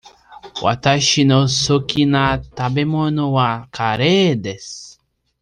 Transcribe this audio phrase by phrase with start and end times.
[0.63, 4.99] わたしの好きな食べ物はカレーです。